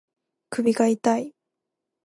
[0.49, 1.35] 首が痛い